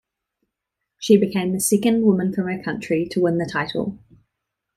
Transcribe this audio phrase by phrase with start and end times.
[0.97, 3.99] She became the second woman from her country to win the title.